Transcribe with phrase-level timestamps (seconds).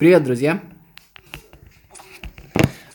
[0.00, 0.62] Привет, друзья!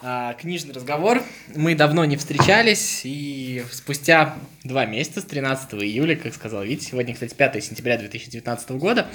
[0.02, 1.21] А, книжный разговор.
[1.55, 7.14] Мы давно не встречались, и спустя два месяца, с 13 июля, как сказал Витя, сегодня,
[7.14, 9.05] кстати, 5 сентября 2019 года,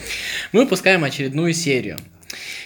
[0.52, 1.98] мы выпускаем очередную серию–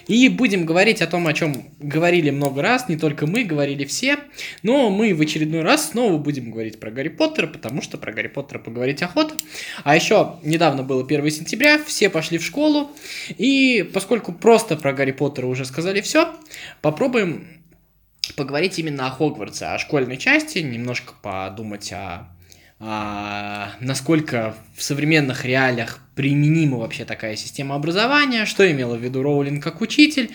[0.06, 4.18] и будем говорить о том, о чем говорили много раз, не только мы, говорили все,
[4.62, 8.28] но мы в очередной раз снова будем говорить про Гарри Поттера, потому что про Гарри
[8.28, 9.34] Поттера поговорить охота.
[9.82, 12.90] А еще недавно было 1 сентября, все пошли в школу,
[13.36, 16.34] и поскольку просто про Гарри Поттера уже сказали все,
[16.80, 17.46] попробуем
[18.36, 22.33] поговорить именно о Хогвартсе, о школьной части, немножко подумать о
[23.80, 29.80] насколько в современных реалиях применима вообще такая система образования, что имела в виду Роулинг как
[29.80, 30.30] учитель,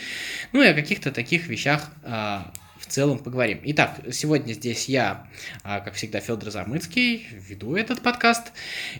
[0.52, 3.60] ну и о каких-то таких вещах а, в целом поговорим.
[3.66, 5.28] Итак, сегодня здесь я,
[5.64, 8.52] а, как всегда, Федор Замыцкий, веду этот подкаст,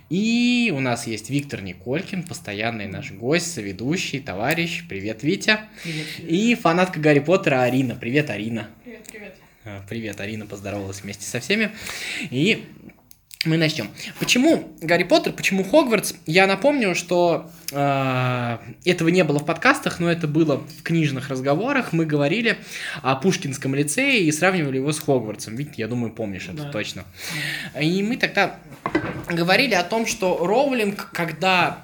[0.10, 4.84] и у нас есть Виктор Николькин, постоянный наш гость, соведущий, товарищ.
[4.88, 5.62] Привет, Витя.
[5.82, 6.32] Привет, привет.
[6.32, 7.96] И фанатка Гарри Поттера Арина.
[7.96, 8.68] Привет, Арина.
[8.84, 9.36] Привет, привет.
[9.88, 11.72] Привет, Арина поздоровалась вместе со всеми.
[12.32, 12.66] И
[13.46, 13.90] мы начнем.
[14.20, 16.14] Почему Гарри Поттер, почему Хогвартс?
[16.26, 21.94] Я напомню, что э, этого не было в подкастах, но это было в книжных разговорах.
[21.94, 22.58] Мы говорили
[23.02, 25.56] о Пушкинском лицее и сравнивали его с Хогвартсом.
[25.56, 26.72] Ведь, я думаю, помнишь это да.
[26.72, 27.06] точно.
[27.80, 28.58] И мы тогда
[29.30, 31.84] говорили о том, что Роулинг, когда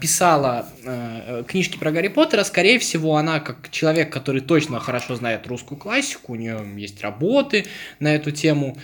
[0.00, 5.46] писала э, книжки про Гарри Поттера, скорее всего, она как человек, который точно хорошо знает
[5.46, 7.66] русскую классику, у нее есть работы
[8.00, 8.76] на эту тему,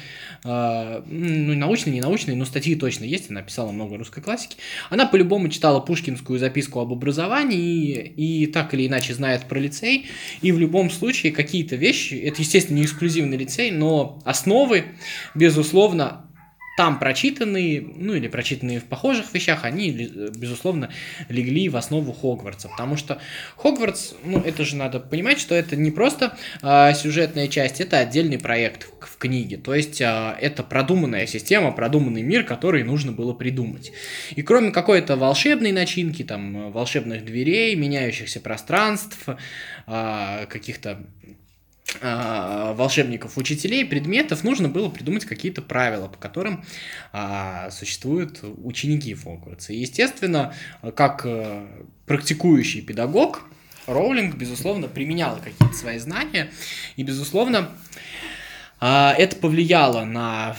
[0.45, 4.57] э, ну, научные, не научные, но статьи точно есть, она писала много русской классики.
[4.89, 10.07] Она по-любому читала пушкинскую записку об образовании и, и так или иначе знает про лицей,
[10.43, 14.85] и в любом случае какие-то вещи, это, естественно, не эксклюзивный лицей, но основы,
[15.35, 16.28] безусловно,
[16.79, 20.91] там прочитанные, ну или прочитанные в похожих вещах, они, безусловно,
[21.29, 22.69] легли в основу Хогвартса.
[22.69, 23.19] Потому что
[23.57, 28.39] Хогвартс, ну это же надо понимать, что это не просто э, сюжетная часть, это отдельный
[28.39, 29.57] проект в, в книге.
[29.57, 33.91] То есть э, это продуманная система, продуманный мир, который нужно было придумать.
[34.37, 39.27] И кроме какой-то волшебной начинки, там, волшебных дверей, меняющихся пространств,
[39.89, 41.01] э, каких-то
[42.03, 46.65] волшебников, учителей, предметов, нужно было придумать какие-то правила, по которым
[47.13, 49.73] а, существуют ученики Хогвартса.
[49.73, 50.55] И, естественно,
[50.95, 51.67] как а,
[52.07, 53.43] практикующий педагог,
[53.87, 56.51] Роулинг, безусловно, применяла какие-то свои знания,
[56.97, 57.71] и, безусловно,
[58.81, 60.57] а, это повлияло на,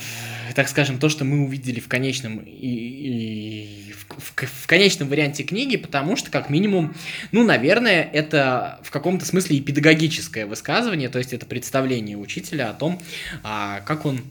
[0.53, 4.05] так скажем, то, что мы увидели в конечном и, и в,
[4.45, 6.95] в конечном варианте книги, потому что, как минимум,
[7.31, 12.73] ну, наверное, это в каком-то смысле и педагогическое высказывание, то есть это представление учителя о
[12.73, 13.01] том,
[13.43, 14.21] а, как он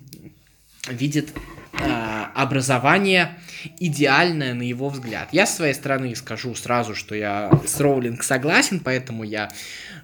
[0.89, 1.31] видит
[1.73, 3.39] а, образование
[3.79, 5.29] идеальное на его взгляд.
[5.33, 9.51] Я с своей стороны скажу сразу, что я с Роулинг согласен, поэтому я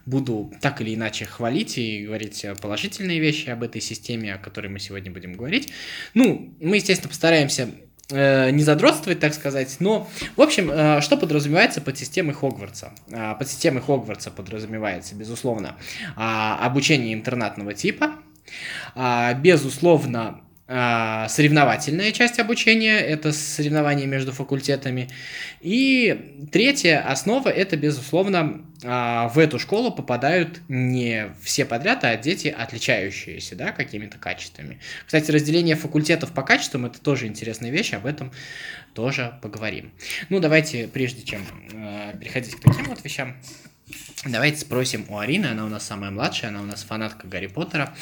[0.07, 4.79] буду так или иначе хвалить и говорить положительные вещи об этой системе, о которой мы
[4.79, 5.73] сегодня будем говорить.
[6.15, 7.71] Ну, мы, естественно, постараемся
[8.11, 12.93] э, не задротствовать, так сказать, но, в общем, э, что подразумевается под системой Хогвартса?
[13.11, 15.77] Э, под системой Хогвартса подразумевается, безусловно,
[16.17, 18.17] э, обучение интернатного типа,
[18.95, 25.11] э, безусловно, а, соревновательная часть обучения, это соревнования между факультетами.
[25.61, 32.49] И третья основа, это, безусловно, а, в эту школу попадают не все подряд, а дети,
[32.49, 34.79] отличающиеся да, какими-то качествами.
[35.05, 38.33] Кстати, разделение факультетов по качествам– это тоже интересная вещь, об этом
[38.95, 39.93] тоже поговорим.
[40.29, 41.43] Ну, давайте, прежде чем
[41.73, 43.37] э, переходить к таким вот вещам,
[44.25, 47.95] давайте спросим у Арины, она у нас самая младшая, она у нас фанатка Гарри Поттера.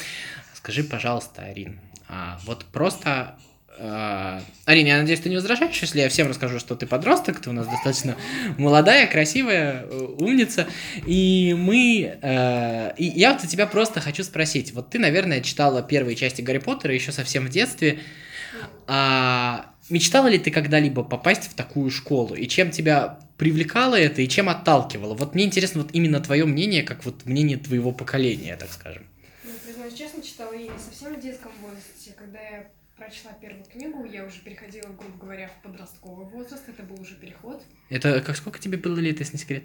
[0.53, 1.79] Скажи, пожалуйста, Арин,
[2.13, 3.35] а, вот просто
[3.79, 7.49] Uh, Арина, я надеюсь, ты не возражаешь, если я всем расскажу, что ты подросток, ты
[7.49, 8.15] у нас достаточно
[8.59, 10.67] молодая, красивая, э, умница,
[11.07, 12.19] и мы...
[12.21, 16.41] Uh, и я вот у тебя просто хочу спросить, вот ты, наверное, читала первые части
[16.41, 17.99] Гарри Поттера еще совсем в детстве,
[18.85, 24.29] а мечтала ли ты когда-либо попасть в такую школу, и чем тебя привлекало это, и
[24.29, 25.15] чем отталкивало?
[25.15, 29.03] Вот мне интересно вот именно твое мнение, как вот мнение твоего поколения, так скажем.
[29.93, 32.67] Ну, признаюсь честно, читала я не совсем в детском возрасте, когда я
[32.97, 36.63] прочла первую книгу, я уже переходила, грубо говоря, в подростковый возраст.
[36.67, 37.61] Это был уже переход.
[37.89, 39.63] Это как сколько тебе было лет, если не секрет?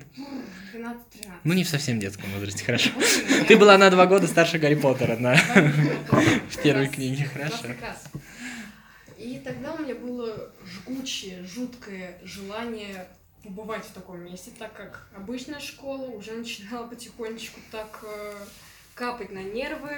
[0.74, 0.98] 12-13.
[1.44, 2.90] Ну, не в совсем детском возрасте, хорошо.
[3.46, 5.34] Ты была на два года старше Гарри Поттера на...
[6.50, 7.66] в первой книге, хорошо.
[9.16, 13.08] И тогда у меня было жгучее, жуткое желание
[13.42, 18.34] побывать в таком месте, так как обычная школа уже начинала потихонечку так э,
[18.98, 19.96] капать на нервы,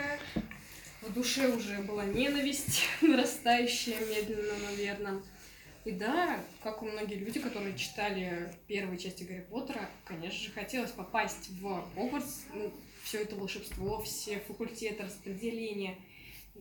[1.01, 5.23] в душе уже была ненависть, нарастающая медленно, наверное.
[5.87, 10.91] И да, как у многих люди, которые читали первые части Гарри Поттера, конечно же, хотелось
[10.91, 12.71] попасть в Хогвартс, ну,
[13.03, 15.97] все это волшебство, все факультеты, распределения.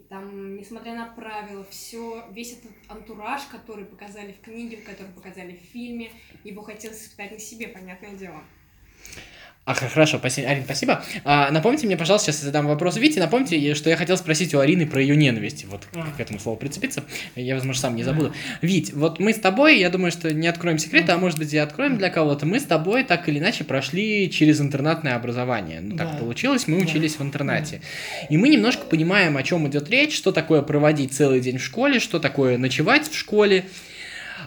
[0.07, 5.73] Там, несмотря на правила, все, весь этот антураж, который показали в книге, который показали в
[5.73, 6.13] фильме,
[6.45, 8.41] его хотелось испытать на себе, понятное дело.
[9.65, 11.03] А, хорошо, спасибо, Арин, спасибо.
[11.23, 14.59] А, напомните мне, пожалуйста, сейчас я задам вопрос Вите, напомните, что я хотел спросить у
[14.59, 16.07] Арины про ее ненависть, вот а.
[16.17, 17.03] к этому слову прицепиться,
[17.35, 18.33] я, возможно, сам не забуду.
[18.63, 21.57] Вить, вот мы с тобой, я думаю, что не откроем секреты, а может быть и
[21.59, 26.13] откроем для кого-то, мы с тобой так или иначе прошли через интернатное образование, ну так
[26.13, 26.17] да.
[26.17, 27.23] получилось, мы учились да.
[27.23, 27.81] в интернате.
[28.31, 31.99] И мы немножко понимаем, о чем идет речь, что такое проводить целый день в школе,
[31.99, 33.65] что такое ночевать в школе.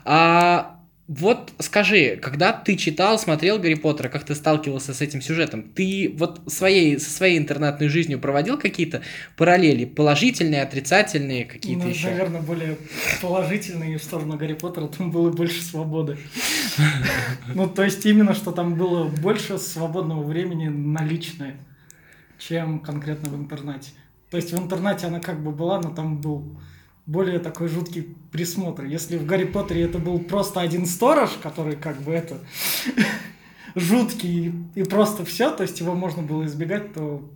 [0.04, 0.71] А
[1.08, 6.14] вот скажи, когда ты читал, смотрел Гарри Поттера, как ты сталкивался с этим сюжетом, ты
[6.16, 9.02] вот своей, со своей интернатной жизнью проводил какие-то
[9.36, 12.08] параллели, положительные, отрицательные, какие-то ну, еще?
[12.08, 12.78] Наверное, более
[13.20, 16.18] положительные в сторону Гарри Поттера, там было больше свободы.
[17.54, 21.56] Ну, то есть именно, что там было больше свободного времени на личное,
[22.38, 23.90] чем конкретно в интернате.
[24.30, 26.58] То есть в интернате она как бы была, но там был
[27.06, 28.84] более такой жуткий присмотр.
[28.84, 32.38] Если в Гарри Поттере это был просто один сторож, который как бы это
[33.74, 37.28] жуткий и просто все, то есть его можно было избегать, то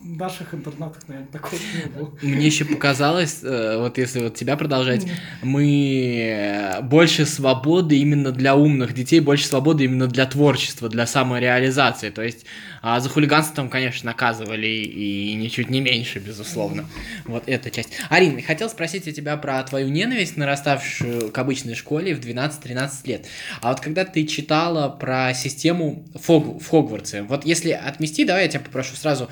[0.00, 2.18] в наших интернатах, наверное, такого не было.
[2.22, 5.06] Мне еще показалось, э, вот если вот тебя продолжать,
[5.42, 12.08] мы больше свободы именно для умных детей, больше свободы именно для творчества, для самореализации.
[12.08, 12.46] То есть
[12.82, 16.86] а за хулиганство там, конечно, наказывали и ничуть не меньше, безусловно.
[17.26, 17.90] Вот эта часть.
[18.08, 23.26] Арина, хотел спросить у тебя про твою ненависть, нараставшую к обычной школе в 12-13 лет.
[23.60, 26.62] А вот когда ты читала про систему Фог...
[26.62, 29.28] в Хогвартсе, вот если отмести, давай я тебя попрошу сразу,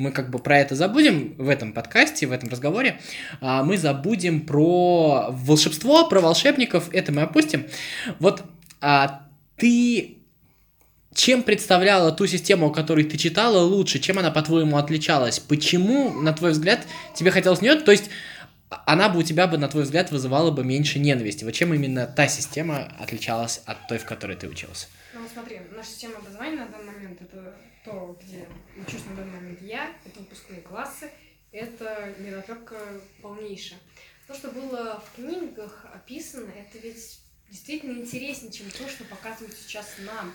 [0.00, 3.00] мы как бы про это забудем в этом подкасте, в этом разговоре,
[3.40, 7.66] а мы забудем про волшебство, про волшебников, это мы опустим.
[8.18, 8.42] Вот
[8.80, 9.22] а,
[9.56, 10.16] ты
[11.14, 13.98] чем представляла ту систему, которую ты читала, лучше?
[13.98, 15.40] Чем она, по-твоему, отличалась?
[15.40, 17.74] Почему, на твой взгляд, тебе хотелось нее?
[17.74, 18.10] То есть,
[18.86, 21.44] она бы у тебя бы, на твой взгляд, вызывала бы меньше ненависти.
[21.44, 24.86] Вот чем именно та система отличалась от той, в которой ты учился?
[25.12, 27.54] Ну, смотри, наша система образования на данный момент, это
[27.84, 28.46] то, где
[28.76, 31.10] учусь на данный момент я, это выпускные классы,
[31.52, 32.78] это недотребка
[33.22, 33.78] полнейшая.
[34.26, 39.96] То, что было в книгах описано, это ведь действительно интереснее, чем то, что показывают сейчас
[39.98, 40.32] нам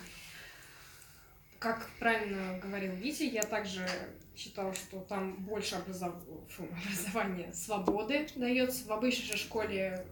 [1.65, 3.87] как правильно говорил Витя, я также
[4.35, 6.13] считала, что там больше образов...
[6.49, 8.85] Фу, образования свободы дается.
[8.85, 10.05] В обычной же школе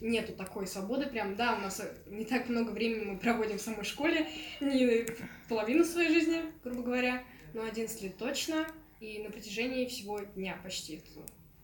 [0.00, 1.06] нету такой свободы.
[1.06, 4.28] Прям, да, у нас не так много времени мы проводим в самой школе,
[4.60, 5.06] не
[5.48, 7.24] половину своей жизни, грубо говоря,
[7.54, 8.66] но 11 лет точно,
[9.00, 11.02] и на протяжении всего дня почти,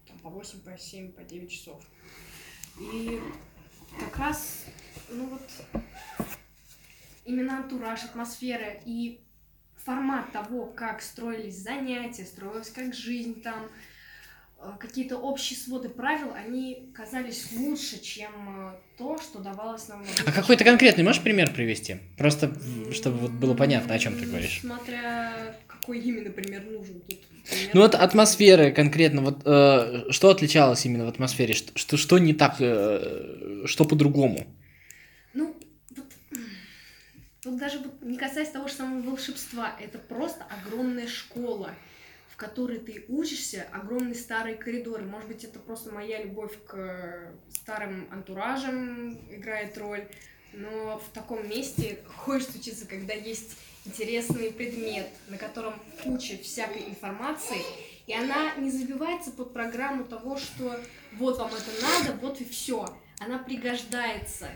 [0.07, 1.83] там, по 8, по 7, по 9 часов.
[2.81, 3.21] И
[3.99, 4.67] как раз,
[5.11, 5.83] ну вот,
[7.25, 9.21] именно антураж, атмосфера и
[9.77, 13.69] формат того, как строились занятия, строилась как жизнь там, э,
[14.79, 20.05] какие-то общие своды правил, они казались лучше, чем э, то, что давалось нам.
[20.27, 21.97] А какой-то конкретный можешь пример привести?
[22.17, 22.53] Просто,
[22.93, 24.61] чтобы вот было понятно, о чем ты говоришь.
[24.61, 27.21] Смотря какой именно пример нужен тут.
[27.49, 27.71] Пример...
[27.75, 32.35] Ну вот атмосфера конкретно, вот э, что отличалось именно в атмосфере, что, что, что не
[32.35, 34.47] так, э, что по-другому?
[35.35, 35.57] Ну,
[37.45, 41.71] даже вот не касаясь того же самого волшебства, это просто огромная школа,
[42.43, 45.01] которой ты учишься, огромный старый коридор.
[45.03, 50.09] Может быть, это просто моя любовь к старым антуражам играет роль,
[50.53, 53.57] но в таком месте хочется учиться, когда есть
[53.87, 57.63] интересный предмет, на котором куча всякой информации,
[58.09, 60.77] и она не забивается под программу того, что
[61.13, 62.85] вот вам это надо, вот и все.
[63.21, 64.49] Она пригождается.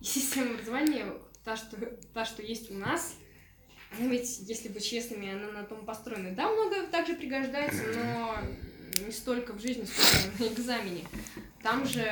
[0.00, 1.76] И система образования та, что,
[2.14, 3.16] та, что есть у нас,
[3.98, 6.32] ведь, если быть честными, она на том построена.
[6.32, 8.36] Да, много также пригождается, но
[9.04, 11.04] не столько в жизни, сколько на экзамене.
[11.62, 12.06] Там же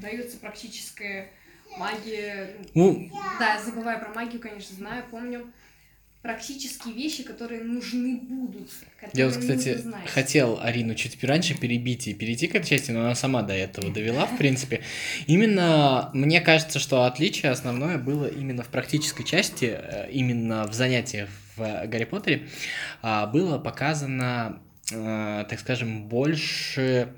[0.00, 1.30] дается практическая
[1.78, 2.56] магия.
[2.74, 5.52] Ну, да, забывая про магию, конечно, знаю, помню
[6.26, 8.68] практические вещи, которые нужны будут.
[9.12, 9.78] Я вот, кстати,
[10.12, 13.92] хотел Арину чуть раньше перебить и перейти к этой части, но она сама до этого
[13.92, 14.82] довела, в принципе.
[15.28, 21.28] Именно мне кажется, что отличие основное было именно в практической части, э, именно в занятиях
[21.54, 22.48] в Гарри Поттере,
[23.02, 27.08] а, было показано, э, так скажем, больше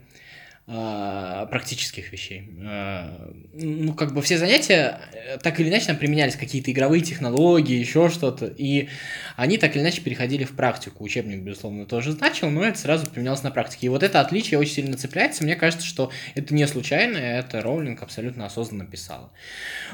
[0.69, 2.51] практических вещей.
[2.61, 7.75] Э, ну, как бы все занятия э, так или иначе там применялись какие-то игровые технологии,
[7.75, 8.91] еще что-то, и
[9.37, 11.05] они так или иначе переходили в практику.
[11.05, 13.87] Учебник, безусловно, тоже значил, но это сразу применялось на практике.
[13.87, 15.43] И вот это отличие очень сильно цепляется.
[15.43, 19.33] Мне кажется, что это не случайно, это Роулинг абсолютно осознанно писала.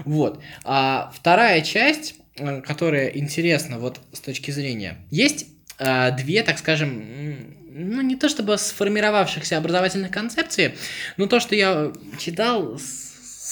[0.04, 0.42] Вот.
[0.64, 4.96] А вторая часть, э, которая интересна вот с точки зрения...
[5.12, 7.04] Есть две, так скажем,
[7.74, 10.74] ну, не то чтобы сформировавшихся образовательных концепций,
[11.16, 12.78] но то, что я читал,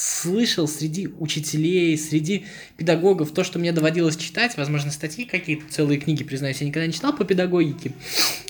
[0.03, 6.25] слышал среди учителей, среди педагогов, то, что мне доводилось читать, возможно, статьи какие-то, целые книги,
[6.25, 7.93] признаюсь, я никогда не читал по педагогике.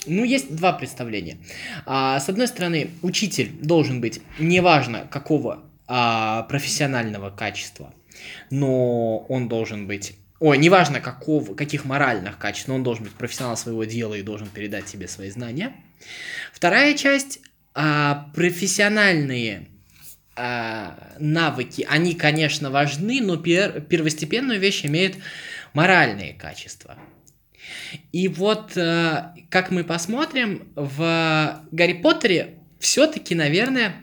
[0.05, 1.37] Ну, есть два представления.
[1.85, 7.93] А, с одной стороны, учитель должен быть, неважно какого а, профессионального качества,
[8.49, 10.15] но он должен быть
[10.45, 14.49] Ой, неважно какого, каких моральных качеств, но он должен быть профессионал своего дела и должен
[14.49, 15.73] передать тебе свои знания.
[16.51, 17.39] Вторая часть
[17.73, 19.69] а, профессиональные
[20.35, 25.15] а, навыки, они, конечно, важны, но пер, первостепенную вещь имеют
[25.71, 26.97] моральные качества.
[28.11, 33.95] И вот, а, как мы посмотрим, в Гарри Поттере все-таки, наверное,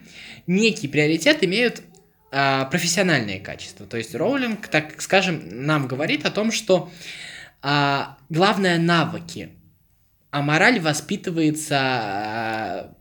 [0.47, 1.82] некий приоритет имеют
[2.30, 3.87] а, профессиональные качества.
[3.87, 6.90] То есть Роулинг, так скажем, нам говорит о том, что
[7.62, 9.50] а, главное навыки,
[10.30, 11.76] а мораль воспитывается...
[11.80, 12.94] А,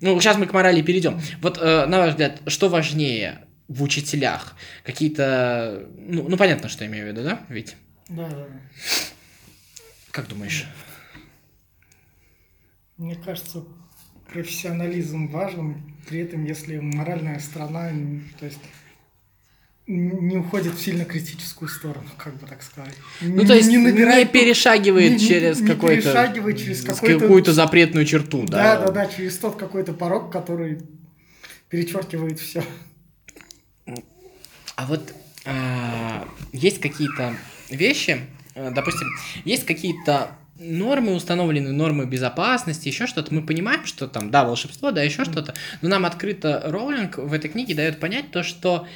[0.00, 1.20] ну, сейчас мы к морали перейдем.
[1.40, 4.54] Вот, а, на ваш взгляд, что важнее в учителях?
[4.84, 5.86] Какие-то...
[5.96, 7.40] Ну, ну, понятно, что я имею в виду, да?
[7.48, 7.76] Ведь?
[8.08, 8.46] Да, да.
[10.10, 10.66] Как думаешь?
[12.96, 13.64] Мне кажется,
[14.32, 15.76] профессионализм важен,
[16.08, 17.90] при этом если моральная сторона,
[18.38, 18.58] то есть
[19.86, 22.94] не уходит в сильно критическую сторону, как бы так сказать.
[23.20, 26.02] Ну, то есть не, набирает, не перешагивает не, через какой-то...
[26.02, 27.20] перешагивает через какой-то...
[27.20, 28.78] какую-то запретную черту, да?
[28.78, 30.80] Да, да, да, через тот какой-то порог, который
[31.68, 32.64] перечеркивает все.
[34.74, 35.14] А вот
[35.44, 37.36] а, есть какие-то
[37.70, 38.20] вещи,
[38.54, 39.08] э, допустим,
[39.44, 43.34] есть какие-то нормы установлены, нормы безопасности, еще что-то.
[43.34, 45.54] Мы понимаем, что там, да, волшебство, да, еще что-то.
[45.82, 48.86] Но нам открыто Роулинг в этой книге дает понять то, что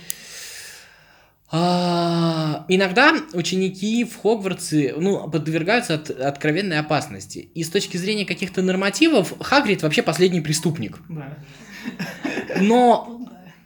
[1.52, 7.38] а, иногда ученики в Хогвартсе ну, подвергаются от, откровенной опасности.
[7.54, 10.98] И с точки зрения каких-то нормативов, Хагрид вообще последний преступник.
[11.08, 11.36] Да.
[12.60, 13.16] Но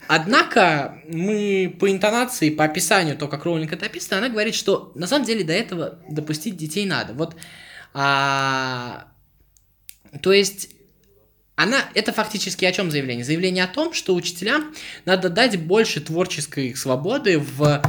[0.07, 5.07] Однако мы по интонации, по описанию, то, как Роулинг это описано, она говорит, что на
[5.07, 7.15] самом деле до этого допустить детей надо.
[7.15, 7.37] Вот
[7.95, 9.07] а,
[10.21, 10.69] то есть
[11.57, 13.25] она, это фактически о чем заявление?
[13.25, 14.75] Заявление о том, что учителям
[15.05, 17.81] надо дать больше творческой свободы в,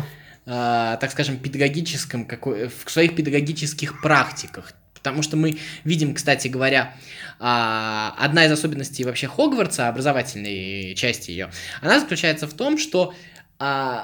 [0.46, 4.74] э, так скажем, педагогическом, какой, в своих педагогических практиках.
[4.94, 6.96] Потому что мы видим, кстати говоря,
[7.40, 13.16] э, одна из особенностей вообще Хогвартса, образовательной части ее, она заключается в том, что
[13.60, 13.98] э,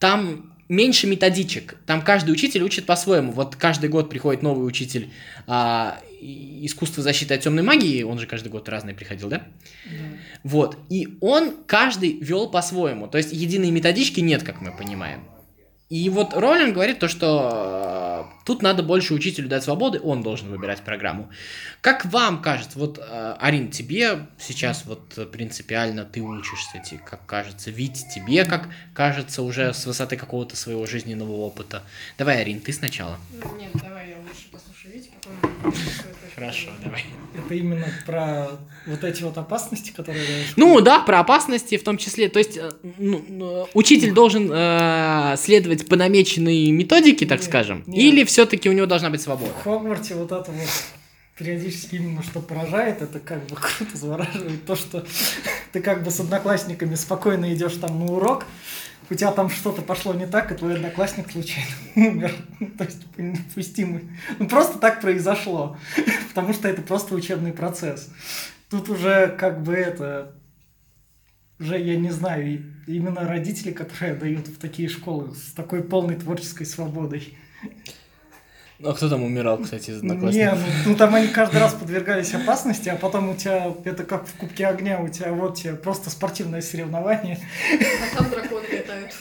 [0.00, 1.76] там меньше методичек.
[1.86, 3.32] Там каждый учитель учит по-своему.
[3.32, 5.10] Вот каждый год приходит новый учитель
[5.46, 9.38] а, искусства защиты от темной магии, он же каждый год разный приходил, да?
[9.86, 9.92] Да.
[10.44, 10.76] Вот.
[10.88, 13.08] И он каждый вел по-своему.
[13.08, 15.24] То есть единой методички нет, как мы понимаем.
[15.88, 20.50] И вот Роллинг говорит то, что э, тут надо больше учителю дать свободы, он должен
[20.50, 21.30] выбирать программу.
[21.80, 27.70] Как вам кажется, вот, э, Арин, тебе сейчас вот принципиально ты учишься, тебе, как кажется,
[27.70, 31.82] Вить, тебе как кажется уже с высоты какого-то своего жизненного опыта.
[32.18, 33.18] Давай, Арин, ты сначала.
[33.58, 35.72] Нет, давай я лучше послушаю Вить, потом...
[36.38, 37.04] Хорошо, давай.
[37.34, 38.46] Это именно про
[38.86, 40.24] вот эти вот опасности, которые...
[40.54, 42.28] Ну да, про опасности в том числе.
[42.28, 47.84] То есть э, ну, ну, учитель должен э, следовать по намеченной методике, так нет, скажем,
[47.88, 47.98] нет.
[47.98, 49.50] или все-таки у него должна быть свобода?
[49.50, 50.68] В Хогвартсе вот это вот
[51.36, 55.04] периодически именно что поражает, это как бы круто завораживает то, что
[55.72, 58.44] ты как бы с одноклассниками спокойно идешь там на урок,
[59.10, 62.34] у тебя там что-то пошло не так, и твой одноклассник случайно умер.
[62.76, 64.10] То есть недопустимый.
[64.38, 65.78] Ну просто так произошло.
[66.28, 68.10] Потому что это просто учебный процесс.
[68.70, 70.34] Тут уже как бы это...
[71.60, 76.66] Уже, я не знаю, именно родители, которые дают в такие школы с такой полной творческой
[76.66, 77.36] свободой.
[78.82, 80.58] А кто там умирал, кстати, из одноклассников?
[80.58, 84.28] Не, ну, ну там они каждый раз подвергались опасности, а потом у тебя, это как
[84.28, 87.40] в Кубке Огня, у тебя вот тебе просто спортивное соревнование.
[87.72, 89.12] А там драконы летают.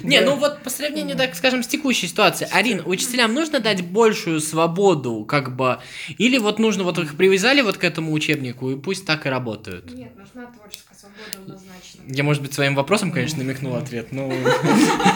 [0.00, 4.40] Не, ну вот по сравнению, так скажем, с текущей ситуацией, Арин, учителям нужно дать большую
[4.40, 5.78] свободу, как бы,
[6.16, 9.92] или вот нужно, вот их привязали вот к этому учебнику, и пусть так и работают?
[9.92, 12.02] Нет, нужна творческая свобода однозначно.
[12.08, 14.32] Я, может быть, своим вопросом, конечно, намекнул ответ, но...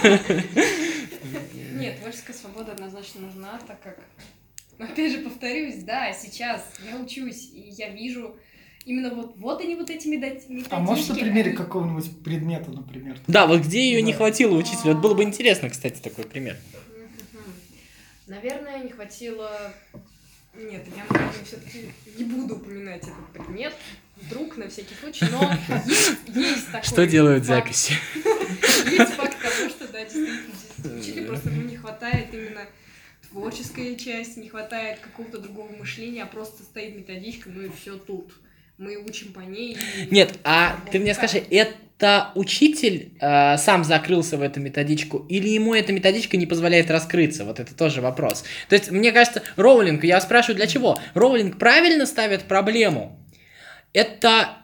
[2.11, 3.97] Творческая свобода однозначно нужна, так как,
[4.81, 8.35] опять же, повторюсь, да, сейчас я учусь, и я вижу
[8.87, 10.67] Именно вот, вот они вот эти методички.
[10.71, 13.19] А можешь на примере какого-нибудь предмета, например?
[13.29, 14.17] Да, вот где ее не Да.
[14.19, 14.95] хватило учителю?
[14.95, 16.57] Вот было бы интересно, кстати, такой пример.
[18.26, 19.73] Наверное, не хватило...
[20.55, 23.75] Нет, я, наверное, все-таки не буду упоминать этот предмет.
[24.17, 25.43] Вдруг, на всякий случай, но
[25.87, 27.67] есть, есть такой Что делают факт.
[27.67, 27.93] записи?
[28.90, 30.55] Есть факт того, что, да, действительно,
[30.88, 32.62] учителю просто ну, не хватает именно
[33.30, 38.32] творческой части, не хватает какого-то другого мышления, а просто стоит методичка, ну и все тут.
[38.78, 39.76] Мы учим по ней.
[39.76, 45.18] и- Нет, а Вот ты мне скажи, это учитель э, сам закрылся в эту методичку,
[45.28, 47.44] или ему эта методичка не позволяет раскрыться?
[47.44, 48.42] Вот это тоже вопрос.
[48.68, 50.99] То есть, мне кажется, Роулинг, я спрашиваю, для чего?
[51.14, 53.18] Роулинг правильно ставит проблему?
[53.92, 54.56] Это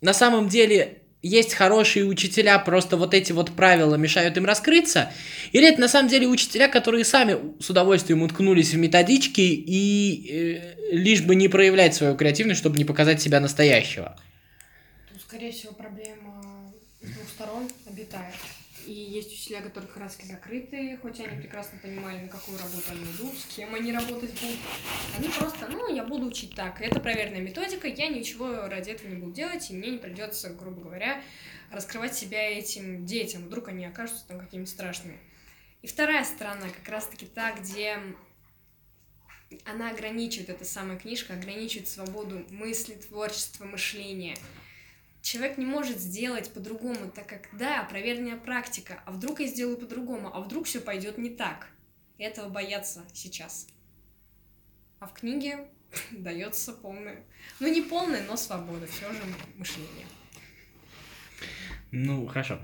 [0.00, 5.12] на самом деле есть хорошие учителя, просто вот эти вот правила мешают им раскрыться?
[5.52, 10.28] Или это на самом деле учителя, которые сами с удовольствием уткнулись в методички и
[10.90, 14.18] э, лишь бы не проявлять свою креативность, чтобы не показать себя настоящего?
[15.12, 18.34] Тут, скорее всего, проблема с двух сторон обитает.
[18.86, 23.04] И есть учителя, которые как раз закрыты, хоть они прекрасно понимали, на какую работу они
[23.04, 24.58] идут, с кем они работать будут.
[25.16, 26.80] Они просто, ну, я буду учить так.
[26.80, 30.82] Это проверенная методика, я ничего ради этого не буду делать, и мне не придется, грубо
[30.82, 31.22] говоря,
[31.70, 33.44] раскрывать себя этим детям.
[33.44, 35.18] Вдруг они окажутся там какими-то страшными.
[35.82, 37.98] И вторая сторона, как раз-таки та, где
[39.64, 44.36] она ограничивает, эта самая книжка, ограничивает свободу мысли, творчества, мышления.
[45.22, 50.34] Человек не может сделать по-другому, так как, да, проверенная практика, а вдруг я сделаю по-другому,
[50.34, 51.68] а вдруг все пойдет не так.
[52.18, 53.68] Этого боятся сейчас.
[54.98, 55.68] А в книге
[56.10, 57.24] дается полная,
[57.60, 59.20] ну не полная, но свобода, все же
[59.56, 60.06] мышление.
[61.92, 62.58] Ну, хорошо.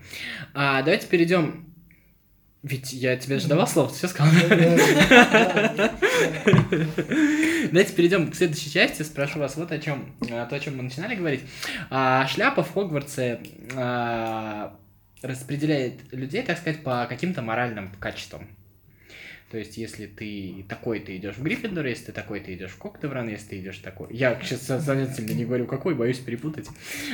[0.54, 1.67] А, давайте перейдем.
[2.64, 4.32] Ведь я тебе же давал слово, ты все сказал.
[7.70, 9.02] Давайте перейдем к следующей части.
[9.02, 10.12] Спрошу вас вот о чем.
[10.20, 11.42] То, о чем мы начинали говорить.
[11.88, 13.40] А, Шляпа в Хогвартсе
[13.76, 14.76] а,
[15.22, 18.48] распределяет людей, так сказать, по каким-то моральным качествам.
[19.52, 22.78] То есть, если ты такой, ты идешь в Гриффиндор, если ты такой, ты идешь в
[22.78, 24.08] Коктевран, если ты идешь такой.
[24.10, 26.66] Я сейчас сознательно не говорю какой, боюсь перепутать.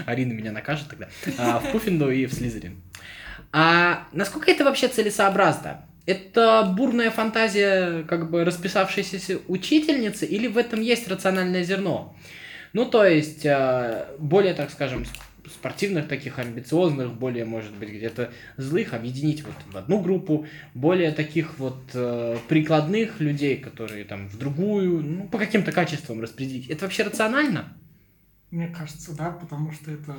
[0.07, 1.09] Арина меня накажет тогда.
[1.39, 2.81] А, в Пуффиндо и в Слизерин.
[3.34, 3.34] А
[4.13, 5.85] насколько это вообще целесообразно?
[6.07, 12.17] Это бурная фантазия, как бы расписавшейся учительницы, или в этом есть рациональное зерно?
[12.73, 15.07] Ну, то есть, э, более, так скажем,
[15.49, 21.59] спортивных таких, амбициозных, более, может быть, где-то злых, объединить вот в одну группу, более таких
[21.59, 26.69] вот э, прикладных людей, которые там в другую, ну, по каким-то качествам распределить.
[26.69, 27.73] Это вообще рационально?
[28.51, 30.17] Мне кажется, да, потому что это...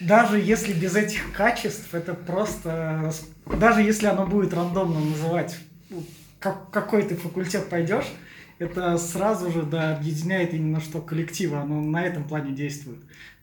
[0.00, 3.00] Даже если без этих качеств, это просто...
[3.02, 5.56] рас- Даже если оно будет рандомно называть,
[5.90, 6.04] ну,
[6.38, 8.06] как, какой ты факультет пойдешь,
[8.58, 12.98] это сразу же, да, объединяет именно что коллектива, оно на этом плане действует.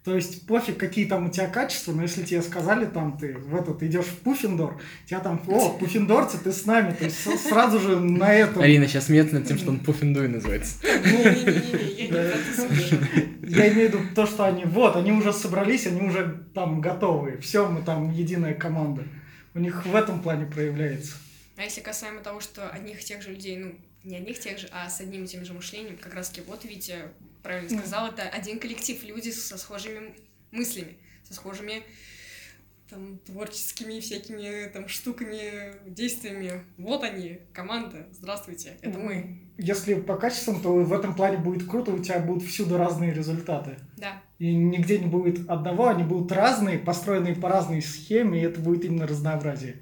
[0.06, 3.56] То есть пофиг, какие там у тебя качества, но если тебе сказали, там, ты в
[3.56, 8.00] этот идешь в Пуффиндор, тебя там, о, пуффиндорцы, ты с нами, то есть сразу же
[8.00, 8.62] на этом...
[8.62, 10.76] Арина сейчас смеется над тем, что он Пуффиндуй называется.
[10.84, 11.34] Я
[13.74, 17.40] имею в виду то, что они, вот, они уже собрались, они уже там готовы.
[17.42, 19.06] Все, мы там единая команда.
[19.56, 21.14] У них в этом плане проявляется.
[21.58, 23.74] А если касаемо того, что одних и тех же людей, ну,
[24.06, 26.64] не одних тех же, а с одним и тем же мышлением, как раз таки, вот
[26.64, 27.10] Витя
[27.44, 27.80] правильно Ну.
[27.80, 30.16] сказал, это один коллектив, люди со схожими
[30.52, 31.84] мыслями, со схожими
[32.90, 36.64] там, творческими всякими там штуками, действиями.
[36.78, 39.40] Вот они, команда, здравствуйте, это мы.
[39.58, 43.78] Если по качествам, то в этом плане будет круто, у тебя будут всюду разные результаты.
[43.98, 44.22] Да.
[44.38, 48.86] И нигде не будет одного, они будут разные, построенные по разной схеме, и это будет
[48.86, 49.78] именно разнообразие.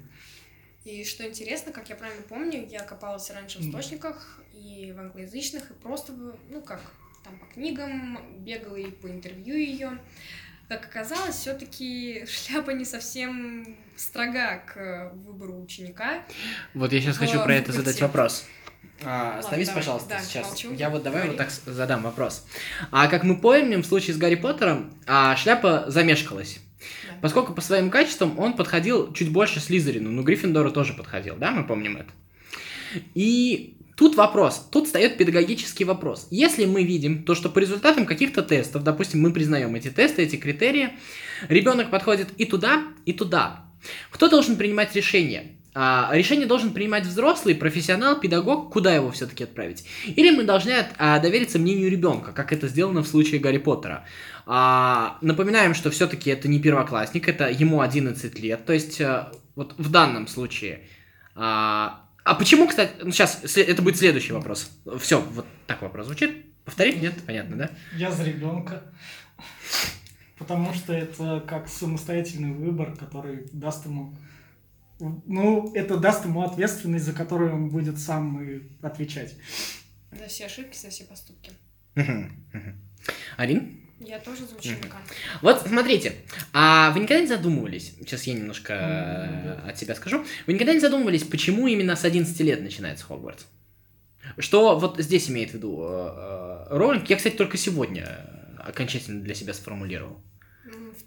[0.84, 5.70] И что интересно, как я правильно помню, я копалась раньше в источниках и в англоязычных,
[5.70, 6.12] и просто,
[6.50, 6.80] ну как,
[7.24, 9.98] там по книгам бегала и по интервью ее.
[10.68, 16.22] Как оказалось, все-таки шляпа не совсем строга к выбору ученика.
[16.74, 17.78] Вот я сейчас В хочу про это факультете.
[17.78, 18.44] задать вопрос.
[19.02, 19.82] А, остановись, давай.
[19.82, 20.46] пожалуйста, Да, сейчас.
[20.48, 20.72] молчу.
[20.74, 21.36] Я вот давай Говори.
[21.36, 22.46] вот так задам вопрос.
[22.90, 26.60] А как мы помним, в случае с Гарри Поттером а, шляпа замешкалась.
[27.24, 31.66] Поскольку по своим качествам он подходил чуть больше Слизерину, но Гриффиндору тоже подходил, да, мы
[31.66, 32.10] помним это.
[33.14, 36.28] И тут вопрос, тут встает педагогический вопрос.
[36.30, 40.36] Если мы видим то, что по результатам каких-то тестов, допустим, мы признаем эти тесты, эти
[40.36, 40.90] критерии,
[41.48, 43.64] ребенок подходит и туда, и туда,
[44.10, 45.56] кто должен принимать решение?
[45.76, 49.84] А, решение должен принимать взрослый, профессионал, педагог, куда его все-таки отправить.
[50.06, 54.06] Или мы должны от- а, довериться мнению ребенка, как это сделано в случае Гарри Поттера.
[54.46, 58.64] А, напоминаем, что все-таки это не первоклассник, это ему 11 лет.
[58.64, 60.86] То есть, а, вот в данном случае.
[61.34, 64.70] А, а почему, кстати, ну, сейчас это будет следующий вопрос.
[65.00, 66.46] Все, вот так вопрос звучит.
[66.64, 67.02] Повторить?
[67.02, 67.14] Нет?
[67.26, 67.70] Понятно, да?
[67.96, 68.82] Я за ребенка.
[70.38, 74.16] Потому что это как самостоятельный выбор, который даст ему...
[74.98, 79.34] Ну, это даст ему ответственность, за которую он будет сам и отвечать.
[80.12, 81.52] За все ошибки, за все поступки.
[83.36, 83.80] Арин?
[84.00, 84.98] Я тоже за ученика.
[85.40, 86.16] Вот смотрите,
[86.52, 90.80] а вы никогда не задумывались, сейчас я немножко э, от себя скажу, вы никогда не
[90.80, 93.44] задумывались, почему именно с 11 лет начинается Хогвартс?
[94.38, 97.08] Что вот здесь имеет в виду э, э, Роулинг?
[97.08, 98.26] Я, кстати, только сегодня
[98.58, 100.20] окончательно для себя сформулировал.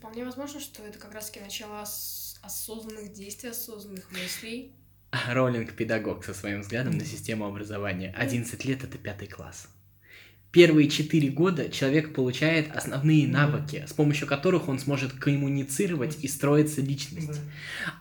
[0.08, 4.72] Вполне возможно, что это как раз-таки начало ос- осознанных действий, осознанных мыслей.
[5.12, 8.15] Роулинг педагог со своим взглядом на систему образования.
[8.17, 9.67] 11 лет это пятый класс.
[10.54, 16.80] Первые 4 года человек получает основные навыки, с помощью которых он сможет коммуницировать и строиться
[16.80, 17.41] личность.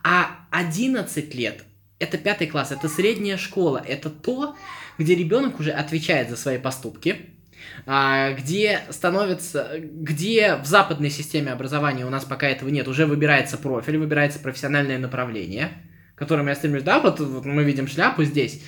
[0.05, 1.64] А 11 лет
[1.99, 4.55] это пятый класс, это средняя школа, это то,
[4.97, 7.31] где ребенок уже отвечает за свои поступки,
[7.85, 13.99] где становится, где в западной системе образования у нас пока этого нет, уже выбирается профиль,
[13.99, 15.73] выбирается профессиональное направление,
[16.15, 18.63] к которому я стремлюсь, да, вот, вот мы видим шляпу здесь,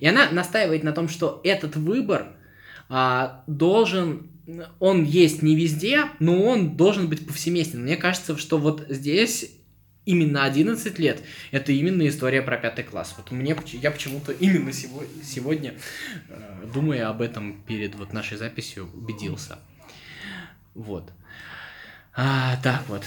[0.00, 2.26] и она настаивает на том, что этот выбор
[2.88, 4.30] а, должен,
[4.78, 7.82] он есть не везде, но он должен быть повсеместен.
[7.82, 9.57] Мне кажется, что вот здесь
[10.08, 13.14] именно 11 лет, это именно история про пятый класс.
[13.18, 15.74] Вот мне, я почему-то именно сего- сегодня,
[16.30, 19.58] э, думая об этом перед вот нашей записью, убедился.
[20.74, 21.12] Вот.
[22.14, 23.04] А, так вот.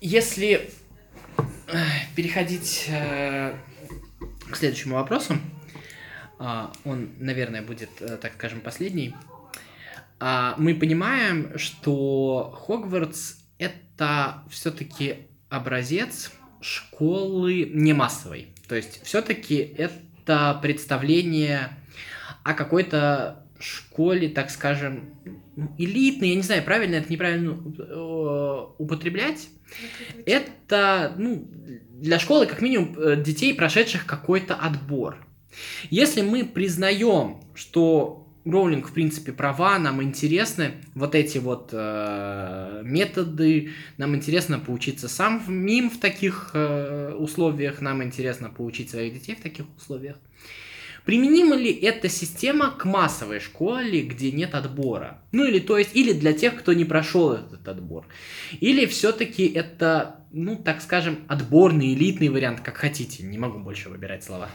[0.00, 0.68] Если
[1.68, 1.84] э,
[2.16, 3.54] переходить э,
[4.50, 5.38] к следующему вопросу,
[6.40, 9.14] а, он, наверное, будет, э, так скажем, последний.
[10.18, 18.48] А, Мы понимаем, что Хогвартс это все-таки образец школы не массовой.
[18.68, 21.70] То есть все-таки это представление
[22.42, 25.14] о какой-то школе, так скажем,
[25.78, 29.48] элитной, я не знаю, правильно это неправильно э, употреблять.
[30.26, 31.46] Это, ну,
[31.90, 35.16] для школы, как минимум, э, детей, прошедших какой-то отбор.
[35.90, 43.70] Если мы признаем, что Роулинг, в принципе, права, нам интересны вот эти вот э, методы,
[43.98, 49.66] нам интересно поучиться самим в таких э, условиях, нам интересно поучить своих детей в таких
[49.76, 50.16] условиях.
[51.04, 55.20] Применима ли эта система к массовой школе, где нет отбора?
[55.32, 58.06] Ну или то есть, или для тех, кто не прошел этот отбор?
[58.60, 64.22] Или все-таки это, ну так скажем, отборный, элитный вариант, как хотите, не могу больше выбирать
[64.22, 64.48] слова.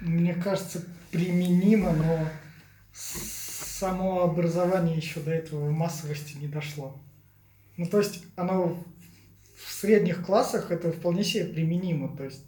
[0.00, 2.28] Мне кажется, применимо, но
[2.96, 6.98] само образование еще до этого в массовости не дошло.
[7.76, 8.82] Ну, то есть оно
[9.54, 12.16] в средних классах это вполне себе применимо.
[12.16, 12.44] То есть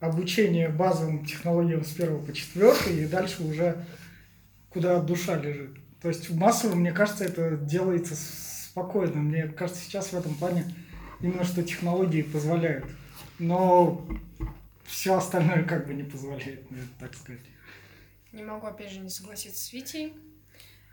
[0.00, 3.84] обучение базовым технологиям с первого по четвертый и дальше уже
[4.70, 5.76] куда душа лежит.
[6.00, 9.20] То есть в массовом, мне кажется, это делается спокойно.
[9.20, 10.64] Мне кажется, сейчас в этом плане
[11.20, 12.86] именно что технологии позволяют.
[13.38, 14.06] Но
[14.84, 16.66] все остальное как бы не позволяет,
[16.98, 17.40] так сказать.
[18.32, 20.14] Не могу, опять же, не согласиться с Витей.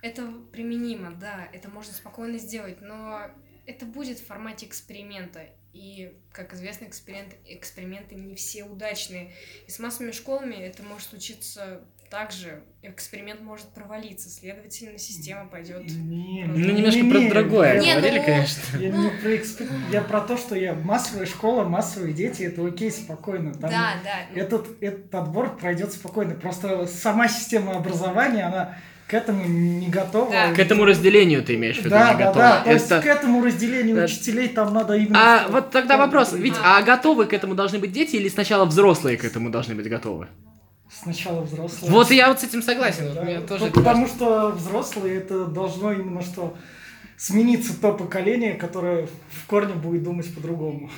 [0.02, 3.32] Это применимо, да, это можно спокойно сделать, но
[3.66, 5.50] это будет в формате эксперимента.
[5.74, 9.34] И, как известно, эксперимент, эксперименты не все удачные.
[9.68, 12.62] И с массовыми школами это может случиться также.
[12.82, 15.84] Эксперимент может провалиться, следовательно, система пойдет.
[15.86, 18.62] Не, Ну, Ну, не- немножко не- про не, другое Не, ну- говорили, конечно.
[18.80, 22.90] Я не про экспер- я про то, что я массовая школа, массовые дети, это окей,
[22.92, 23.52] спокойно.
[23.54, 24.16] Там Да, да.
[24.34, 26.36] ну, этот, этот отбор пройдет спокойно.
[26.36, 30.32] Просто сама система образования, она к этому не готова.
[30.32, 30.54] Да.
[30.54, 32.36] К этому разделению ты имеешь в виду, Да, не да, готова.
[32.36, 32.62] да.
[32.64, 34.04] То есть Это- к этому разделению Да.
[34.06, 35.20] учителей там надо именно...
[35.46, 36.78] А вот тогда вопрос, ведь А.
[36.78, 40.28] а готовы к этому должны быть дети или сначала взрослые к этому должны быть готовы?
[41.02, 41.92] Сначала взрослые.
[41.92, 43.14] Вот я вот с этим согласен.
[43.14, 44.16] Да, вот тоже это Потому важно.
[44.16, 46.58] что взрослые это должно именно что
[47.18, 50.90] смениться то поколение, которое в корне будет думать по-другому.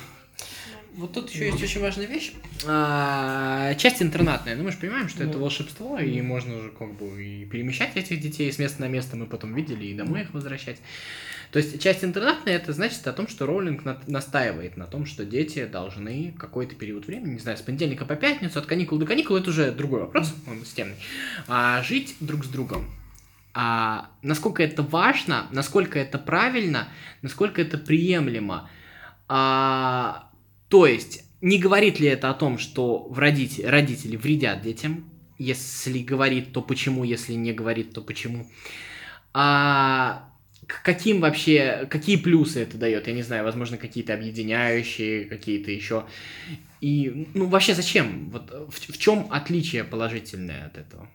[0.94, 2.32] Вот тут еще есть очень важная вещь.
[2.66, 4.56] А, часть интернатная.
[4.56, 8.20] Ну, мы же понимаем, что это волшебство, и можно же как бы и перемещать этих
[8.20, 10.78] детей с места на место, мы потом видели, и домой их возвращать.
[11.52, 15.26] То есть часть интернатная, это значит о том, что Роулинг на- настаивает на том, что
[15.26, 19.36] дети должны какой-то период времени, не знаю, с понедельника по пятницу, от каникул до каникул,
[19.36, 20.96] это уже другой вопрос, он системный,
[21.48, 22.86] а, жить друг с другом.
[23.52, 26.88] А насколько это важно, насколько это правильно,
[27.20, 28.70] насколько это приемлемо.
[29.28, 30.30] А,
[30.68, 35.10] то есть, не говорит ли это о том, что в родители, родители вредят детям?
[35.36, 37.04] Если говорит, то почему?
[37.04, 38.50] Если не говорит, то почему?
[39.34, 40.31] А
[40.72, 43.06] к каким вообще, какие плюсы это дает?
[43.06, 46.06] Я не знаю, возможно, какие-то объединяющие, какие-то еще.
[46.80, 48.30] И, ну, вообще зачем?
[48.30, 51.08] Вот в, в чем отличие положительное от этого?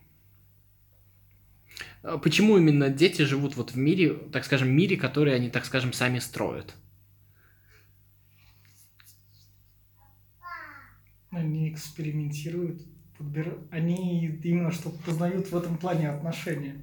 [2.04, 5.91] э, почему именно дети живут вот в мире, так скажем, мире, который они, так скажем,
[5.91, 6.76] сами строят?
[11.32, 12.82] Они экспериментируют,
[13.17, 13.58] подбир...
[13.72, 16.76] они именно что познают в этом плане отношения.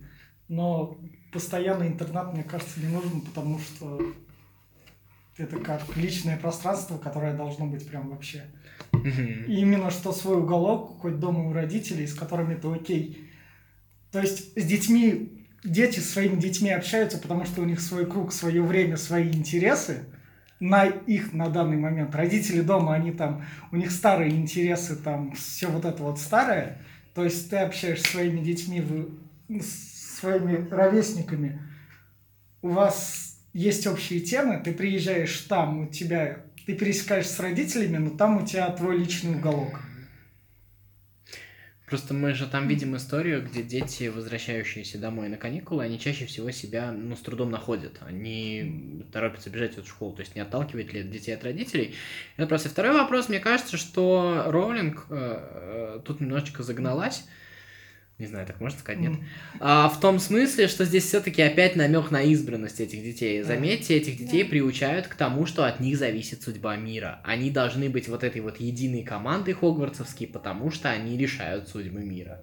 [0.49, 0.99] Но
[1.35, 4.01] постоянный интернат, мне кажется, не нужен, потому что
[5.37, 8.45] это как личное пространство, которое должно быть прям вообще.
[9.49, 13.31] И именно что свой уголок, хоть дома у родителей, с которыми это окей.
[14.13, 18.33] То есть с детьми, дети с своими детьми общаются, потому что у них свой круг,
[18.33, 20.07] свое время, свои интересы
[20.61, 22.15] на их на данный момент.
[22.15, 26.79] Родители дома, они там, у них старые интересы, там все вот это вот старое.
[27.13, 29.09] То есть ты общаешься с своими детьми, вы,
[29.61, 29.94] с
[30.25, 31.61] своими ровесниками,
[32.63, 38.11] у вас есть общие темы, ты приезжаешь там, у тебя, ты пересекаешься с родителями, но
[38.11, 39.81] там у тебя твой личный уголок.
[41.87, 46.51] Просто мы же там видим историю, где дети, возвращающиеся домой на каникулы, они чаще всего
[46.51, 48.01] себя, ну, с трудом находят.
[48.01, 51.95] Они торопятся бежать от школы, то есть не отталкивает ли детей от родителей.
[52.39, 53.29] Это просто второй вопрос.
[53.29, 57.27] Мне кажется, что Роулинг э, э, тут немножечко загналась.
[58.17, 59.15] Не знаю, так можно сказать, нет.
[59.59, 63.43] А, в том смысле, что здесь все-таки опять намек на избранность этих детей.
[63.43, 64.51] Заметьте, этих детей Да.
[64.51, 67.21] приучают к тому, что от них зависит судьба мира.
[67.25, 72.41] Они должны быть вот этой вот единой командой хогвартсовской, потому что они решают судьбы мира.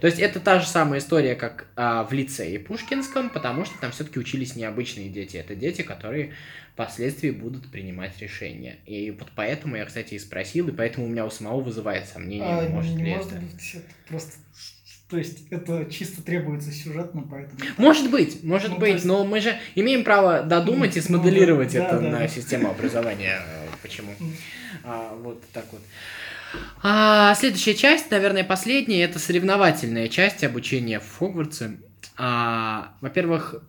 [0.00, 3.92] То есть это та же самая история, как а, в лицее Пушкинском, потому что там
[3.92, 5.36] все-таки учились необычные дети.
[5.36, 6.32] Это дети, которые
[6.72, 8.78] впоследствии будут принимать решения.
[8.86, 12.48] И вот поэтому я, кстати, и спросил, и поэтому у меня у самого вызывает сомнение,
[12.48, 13.40] А, может не ли может это.
[13.42, 14.32] быть, это просто...
[15.10, 17.58] То есть это чисто требуется сюжетно, поэтому...
[17.78, 21.72] Может быть, может Ну, быть, есть- но мы же имеем право додумать и Ну, смоделировать
[21.72, 22.28] да, это да, на да.
[22.28, 23.40] систему образования.
[23.44, 24.12] э, Почему?
[24.84, 25.80] А, вот так вот.
[26.82, 31.78] А, следующая часть, наверное, последняя, это соревновательная часть обучения в Хогвартсе.
[32.16, 33.62] А, во-первых,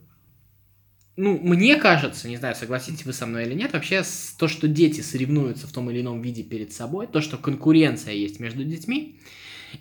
[1.18, 4.04] ну, мне кажется, не знаю, согласитесь вы со мной или нет, вообще
[4.38, 8.40] то, что дети соревнуются в том или ином виде перед собой, то, что конкуренция есть
[8.40, 9.20] между детьми,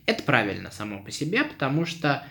[0.07, 2.25] это правильно само по себе, потому что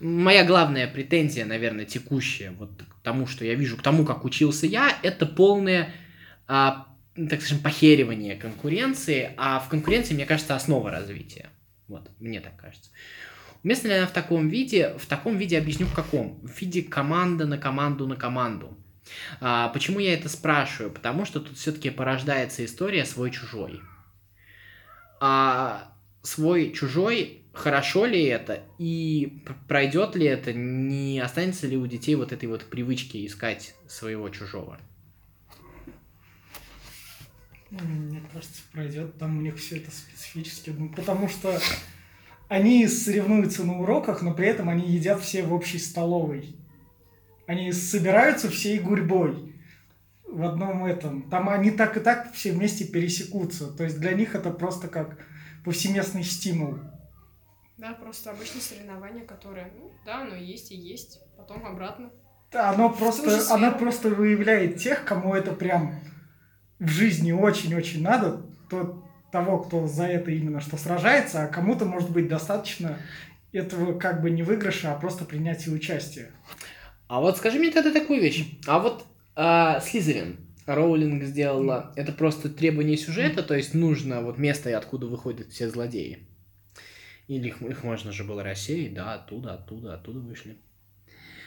[0.00, 4.66] моя главная претензия, наверное, текущая вот к тому, что я вижу, к тому, как учился
[4.66, 5.92] я, это полное,
[6.46, 11.50] а, так скажем, похеривание конкуренции, а в конкуренции, мне кажется, основа развития.
[11.88, 12.90] Вот, мне так кажется.
[13.64, 14.94] Уместно ли она в таком виде?
[14.98, 16.40] В таком виде объясню в каком.
[16.42, 18.76] В виде команда на команду на команду.
[19.40, 20.90] А, почему я это спрашиваю?
[20.90, 23.80] Потому что тут все-таки порождается история свой-чужой.
[25.20, 28.62] А свой-чужой, хорошо ли это?
[28.78, 30.52] И пройдет ли это?
[30.52, 34.78] Не останется ли у детей вот этой вот привычки искать своего чужого?
[37.70, 40.70] Мне кажется, пройдет, там у них все это специфически.
[40.76, 41.58] Ну, потому что
[42.48, 46.54] они соревнуются на уроках, но при этом они едят все в общей столовой.
[47.46, 49.54] Они собираются всей гурьбой
[50.26, 51.30] в одном этом.
[51.30, 53.68] Там они так и так все вместе пересекутся.
[53.68, 55.18] То есть для них это просто как
[55.64, 56.78] повсеместный стимул.
[57.78, 62.10] Да, просто обычное соревнование, которое, ну, да, оно есть и есть, потом обратно.
[62.52, 65.94] Да, Оно просто, оно просто выявляет тех, кому это прям
[66.78, 72.10] в жизни очень-очень надо, то того, кто за это именно что сражается, а кому-то может
[72.10, 72.98] быть достаточно
[73.52, 76.30] этого как бы не выигрыша, а просто принятия участия.
[77.08, 78.58] А вот скажи мне тогда такую вещь.
[78.66, 84.76] А вот а, Слизерин Роулинг сделала, это просто требование сюжета, то есть нужно вот место,
[84.76, 86.26] откуда выходят все злодеи.
[87.28, 90.56] Или их, их можно же было рассеять, да, оттуда, оттуда, оттуда вышли.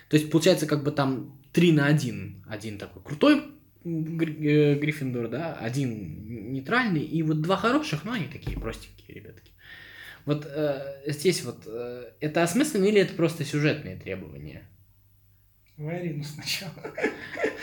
[0.09, 2.43] То есть получается как бы там три на один.
[2.47, 3.43] Один такой крутой
[3.83, 9.51] Гри- э, Гриффиндор, да, один нейтральный, и вот два хороших, но они такие простенькие ребятки.
[10.25, 14.67] Вот э, здесь вот э, это осмысленно или это просто сюжетные требования?
[15.77, 16.73] Давай Арину сначала.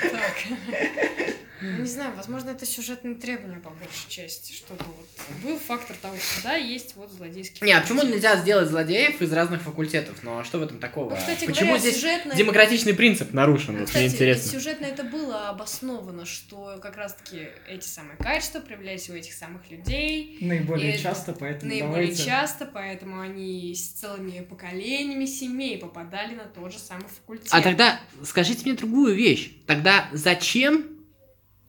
[0.01, 1.29] Так.
[1.63, 6.43] Не знаю, возможно, это сюжетные требования по большей части, чтобы вот был фактор того, что
[6.43, 7.65] да, есть вот злодейский.
[7.65, 10.19] Не, а почему нельзя сделать злодеев из разных факультетов?
[10.23, 11.11] Ну а что в этом такого?
[11.11, 12.35] Ну, кстати почему говоря, здесь сюжетно...
[12.35, 13.75] демократичный принцип нарушен?
[13.75, 14.51] Ну, Вот кстати, мне интересно.
[14.51, 20.39] сюжетно это было обосновано, что как раз-таки эти самые качества проявлялись у этих самых людей
[20.41, 22.25] Наиболее И часто, поэтому наиболее давайте...
[22.25, 27.49] часто, поэтому они с целыми поколениями семей попадали на тот же самый факультет.
[27.51, 29.53] А тогда скажите мне другую вещь.
[29.67, 31.02] Тогда зачем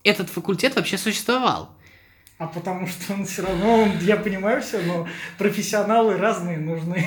[0.04, 1.70] этот факультет вообще существовал?
[2.38, 7.06] А потому что он все равно, он- я понимаю все, но профессионалы разные нужны.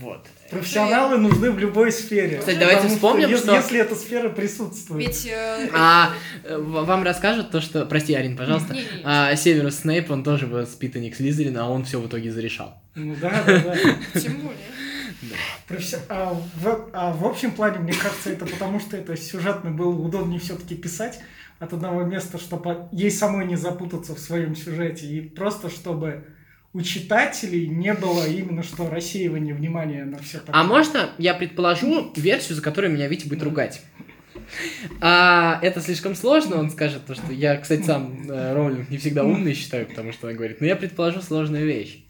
[0.00, 0.26] Вот.
[0.50, 2.38] Профессионалы нужны в любой сфере.
[2.38, 5.06] Кстати, давайте вспомним, если, что- Если эта сфера присутствует.
[5.08, 5.26] Ведь...
[5.26, 6.10] э, А
[6.44, 7.86] э, вам расскажут то, что...
[7.86, 8.74] Прости, Арин, пожалуйста.
[8.74, 9.02] Не-не-не.
[9.04, 12.76] А, Северус Снейп, он тоже воспитанник Слизерина, а он все в итоге зарешал.
[12.94, 14.20] Ну да, да, да.
[14.20, 14.58] Тем более.
[15.78, 19.94] Всё- а, в, а в общем плане, мне кажется, это потому, что это сюжетно было
[19.94, 21.20] удобнее все-таки писать
[21.58, 26.24] от одного места, чтобы ей самой не запутаться в своем сюжете, и просто чтобы
[26.72, 32.56] у читателей не было именно что рассеивания внимания на все А можно я предположу версию,
[32.56, 33.82] за которую меня Витя будет ругать?
[35.00, 39.24] А, это слишком сложно, он скажет, то, что я, кстати, сам э, Роулинг не всегда
[39.24, 42.03] умный считаю, потому что он говорит, но я предположу сложную вещь.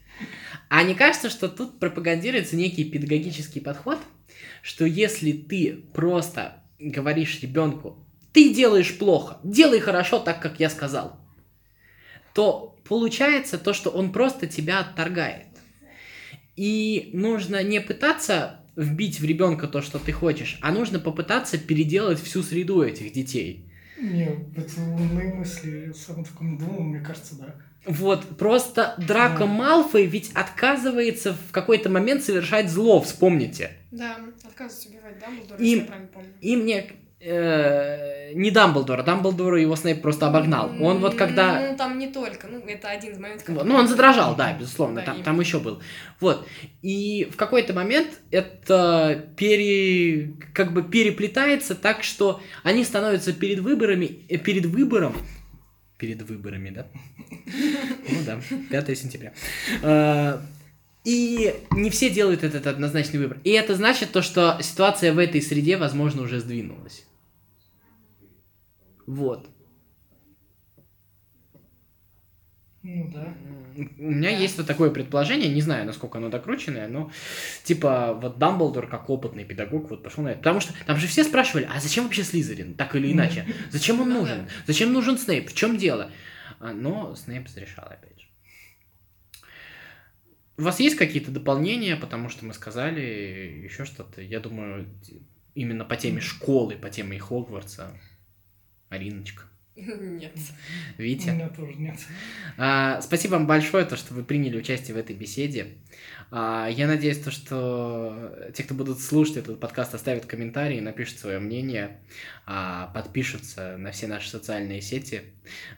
[0.69, 3.99] А не кажется, что тут пропагандируется некий педагогический подход,
[4.61, 7.97] что если ты просто говоришь ребенку,
[8.33, 11.19] ты делаешь плохо, делай хорошо так, как я сказал,
[12.33, 15.47] то получается то, что он просто тебя отторгает.
[16.55, 22.19] И нужно не пытаться вбить в ребенка то, что ты хочешь, а нужно попытаться переделать
[22.19, 23.71] всю среду этих детей.
[23.99, 27.55] Не, это умные мысли, сам таком думал, мне кажется, да.
[27.85, 29.45] Вот, просто Драко Да.
[29.45, 33.71] Малфой ведь отказывается в какой-то момент совершать зло, вспомните.
[33.91, 36.29] Да, отказывается убивать Дамблдора, Им- если я правильно помню.
[36.41, 36.91] И мне...
[37.19, 40.71] э, не Дамблдора, Дамблдора его Снейп просто обогнал.
[40.81, 41.69] Он вот когда...
[41.71, 44.97] Ну, там не только, ну, это один из моментов, когда- Ну, он задрожал, да, безусловно,
[45.01, 45.25] Да, там, именно.
[45.25, 45.81] там еще был.
[46.19, 46.47] Вот.
[46.81, 50.33] И в какой-то момент это пере...
[50.53, 55.15] как бы переплетается так, что они становятся перед выборами, э, перед выбором,
[55.97, 56.87] перед выборами, да?
[58.09, 59.33] Ну да, 5 сентября.
[59.81, 60.39] Э,
[61.03, 63.37] И не все делают этот однозначный выбор.
[63.43, 67.05] И это значит то, что ситуация в этой среде, возможно, уже сдвинулась.
[69.05, 69.47] Вот.
[72.87, 73.33] Ну да.
[73.97, 74.37] У меня Да.
[74.37, 77.11] есть вот такое предположение, не знаю, насколько оно докрученное, но
[77.63, 80.37] типа вот Дамблдор как опытный педагог вот пошел на это.
[80.37, 83.47] Потому что там же все спрашивали, а зачем вообще Слизерин, так или иначе?
[83.71, 84.47] Зачем он Ну нужен?
[84.67, 85.49] Зачем нужен Снейп?
[85.49, 86.11] В чем дело?
[86.59, 88.27] А, Но Снейп зарешал опять же.
[90.57, 93.01] У вас есть какие-то дополнения, потому что мы сказали
[93.63, 94.21] еще что-то?
[94.21, 94.87] Я думаю,
[95.55, 97.91] именно по теме школы, по теме Хогвартса.
[98.89, 99.45] Ариночка,
[99.99, 100.31] Нет.
[100.97, 101.29] У Витя.
[101.31, 101.99] меня тоже нет.
[102.57, 105.73] А, спасибо вам большое, то, что вы приняли участие в этой беседе.
[106.31, 111.39] А, я надеюсь, то, что те, кто будут слушать этот подкаст, оставят комментарии, напишут свое
[111.39, 111.99] мнение,
[112.45, 115.23] а, подпишутся на все наши социальные сети.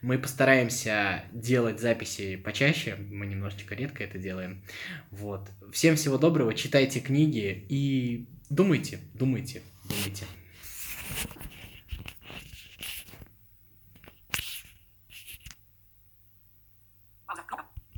[0.04, 4.62] Мы постараемся делать записи почаще, мы немножечко редко это делаем.
[5.10, 5.50] Вот.
[5.74, 10.26] Всем всего доброго, читайте книги и думайте, думайте, думайте.